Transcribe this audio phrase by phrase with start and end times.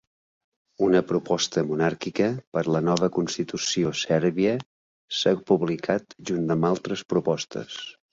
[0.85, 4.55] Una proposta monàrquica per a la nova constitució sèrbia
[5.19, 7.77] s"ha publicat junt amb altres propostes.